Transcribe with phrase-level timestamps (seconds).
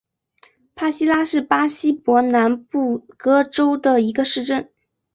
[0.73, 4.67] 帕西拉是巴西伯南布哥州的一个市镇。